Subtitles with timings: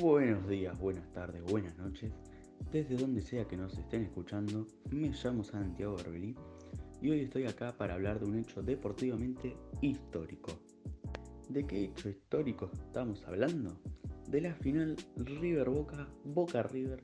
[0.00, 2.10] Buenos días, buenas tardes, buenas noches.
[2.72, 6.34] Desde donde sea que nos estén escuchando, me llamo Santiago Arbelí
[7.02, 10.58] y hoy estoy acá para hablar de un hecho deportivamente histórico.
[11.50, 13.78] ¿De qué hecho histórico estamos hablando?
[14.26, 17.02] De la final River Boca, Boca River,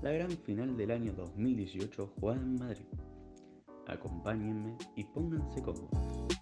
[0.00, 2.86] la gran final del año 2018 jugada en Madrid.
[3.88, 6.41] Acompáñenme y pónganse cómodos.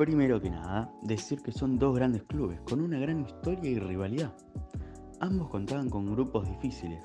[0.00, 4.32] Primero que nada, decir que son dos grandes clubes con una gran historia y rivalidad.
[5.20, 7.04] Ambos contaban con grupos difíciles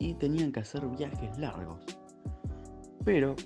[0.00, 1.84] y tenían que hacer viajes largos.
[3.04, 3.36] Pero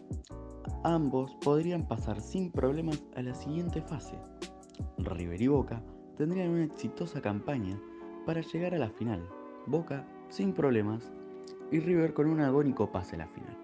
[0.84, 4.16] ambos podrían pasar sin problemas a la siguiente fase.
[4.97, 5.83] River y Boca
[6.16, 7.78] tendrían una exitosa campaña
[8.25, 9.22] para llegar a la final.
[9.66, 11.12] Boca sin problemas
[11.70, 13.63] y River con un agónico pase a la final.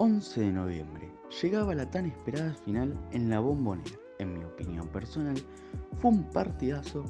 [0.00, 1.12] 11 de noviembre.
[1.42, 3.98] Llegaba la tan esperada final en la bombonera.
[4.20, 5.36] En mi opinión personal,
[6.00, 7.04] fue un partidazo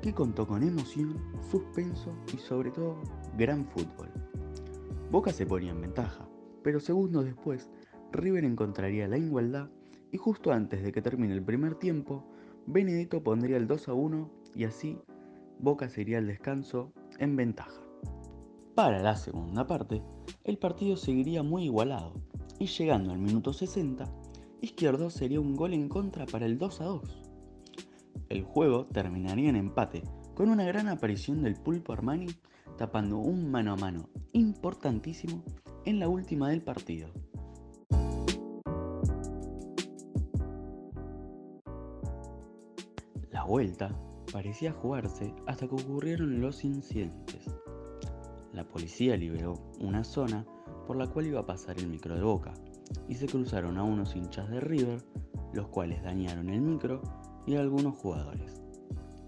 [0.00, 1.18] que contó con emoción,
[1.50, 2.96] suspenso y sobre todo
[3.36, 4.08] gran fútbol.
[5.10, 6.26] Boca se ponía en ventaja,
[6.62, 7.68] pero segundos después,
[8.10, 9.68] River encontraría la igualdad
[10.10, 12.24] y justo antes de que termine el primer tiempo,
[12.66, 14.98] Benedetto pondría el 2 a 1 y así
[15.58, 17.89] Boca sería el descanso en ventaja.
[18.74, 20.02] Para la segunda parte,
[20.44, 22.14] el partido seguiría muy igualado,
[22.58, 24.10] y llegando al minuto 60,
[24.60, 27.22] Izquierdo sería un gol en contra para el 2 a 2.
[28.28, 30.02] El juego terminaría en empate,
[30.34, 32.26] con una gran aparición del Pulpo Armani
[32.76, 35.42] tapando un mano a mano importantísimo
[35.84, 37.08] en la última del partido.
[43.30, 43.98] La vuelta
[44.32, 47.59] parecía jugarse hasta que ocurrieron los incidentes.
[48.60, 50.44] La policía liberó una zona
[50.86, 52.52] por la cual iba a pasar el micro de Boca,
[53.08, 55.02] y se cruzaron a unos hinchas de River,
[55.54, 57.00] los cuales dañaron el micro
[57.46, 58.60] y algunos jugadores.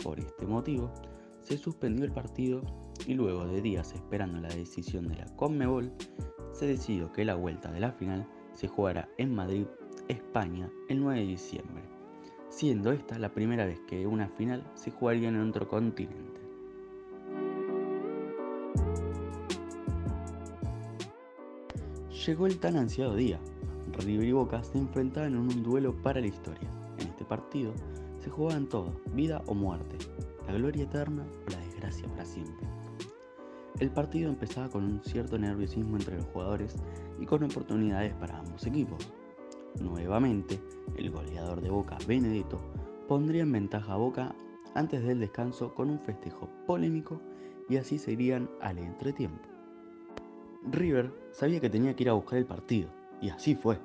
[0.05, 0.93] Por este motivo,
[1.41, 2.61] se suspendió el partido
[3.07, 5.91] y luego de días esperando la decisión de la Conmebol,
[6.53, 9.65] se decidió que la vuelta de la final se jugará en Madrid,
[10.09, 11.85] España, el 9 de diciembre,
[12.51, 16.42] siendo esta la primera vez que una final se jugaría en otro continente.
[22.27, 23.41] Llegó el tan ansiado día.
[23.99, 26.71] River y Boca se enfrentaban en un duelo para la historia.
[27.01, 27.73] En este partido
[28.21, 29.99] se jugaban todo, vida o muerte,
[30.47, 32.69] la gloria eterna o la desgracia para siempre.
[33.81, 36.77] El partido empezaba con un cierto nerviosismo entre los jugadores
[37.19, 39.13] y con oportunidades para ambos equipos.
[39.81, 40.61] Nuevamente,
[40.97, 42.61] el goleador de Boca, Benedetto,
[43.09, 44.33] pondría en ventaja a Boca
[44.77, 47.21] antes del descanso con un festejo polémico
[47.69, 49.52] y así serían al entretiempo.
[50.71, 52.89] River sabía que tenía que ir a buscar el partido,
[53.21, 53.79] y así fue.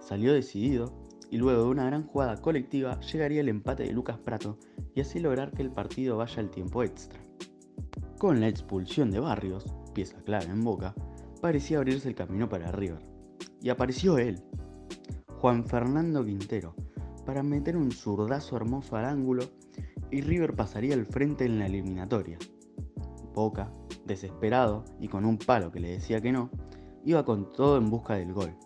[0.00, 0.92] Salió decidido,
[1.30, 4.58] y luego de una gran jugada colectiva llegaría el empate de Lucas Prato
[4.94, 7.20] y así lograr que el partido vaya al tiempo extra.
[8.18, 10.94] Con la expulsión de Barrios, pieza clave en Boca,
[11.40, 13.00] parecía abrirse el camino para River.
[13.60, 14.40] Y apareció él,
[15.40, 16.74] Juan Fernando Quintero,
[17.26, 19.44] para meter un zurdazo hermoso al ángulo
[20.10, 22.38] y River pasaría al frente en la eliminatoria.
[23.38, 23.72] Boca
[24.04, 26.50] desesperado y con un palo que le decía que no,
[27.04, 28.56] iba con todo en busca del gol.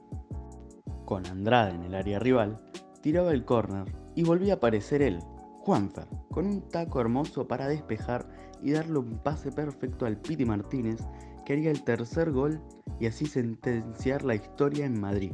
[1.04, 2.58] Con Andrade en el área rival,
[3.02, 5.18] tiraba el córner y volvía a aparecer él,
[5.60, 8.26] Juanfer, con un taco hermoso para despejar
[8.62, 11.00] y darle un pase perfecto al Piti Martínez,
[11.44, 12.62] que haría el tercer gol
[12.98, 15.32] y así sentenciar la historia en Madrid.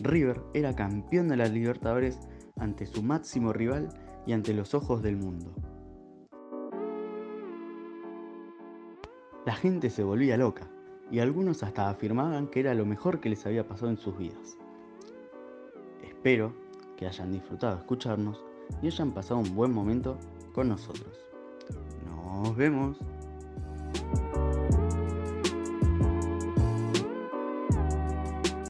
[0.00, 2.18] River era campeón de las Libertadores
[2.58, 3.88] ante su máximo rival
[4.26, 5.54] y ante los ojos del mundo.
[9.44, 10.68] La gente se volvía loca
[11.10, 14.56] y algunos hasta afirmaban que era lo mejor que les había pasado en sus vidas.
[16.02, 16.52] Espero
[16.96, 18.44] que hayan disfrutado escucharnos
[18.80, 20.16] y hayan pasado un buen momento
[20.54, 21.26] con nosotros.
[22.06, 22.98] Nos vemos.